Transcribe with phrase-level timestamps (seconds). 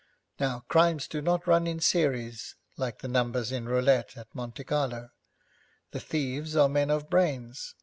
[0.39, 5.11] Now crimes do not run in series, like the numbers in roulette at Monte Carlo.
[5.91, 7.75] The thieves are men of brains.